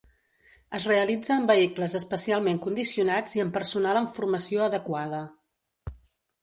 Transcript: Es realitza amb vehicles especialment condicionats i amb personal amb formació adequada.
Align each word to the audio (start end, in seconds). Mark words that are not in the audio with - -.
Es 0.77 0.85
realitza 0.91 1.33
amb 1.35 1.51
vehicles 1.53 1.97
especialment 2.01 2.63
condicionats 2.65 3.37
i 3.39 3.45
amb 3.45 3.57
personal 3.59 4.01
amb 4.01 4.17
formació 4.19 4.69
adequada. 4.71 5.23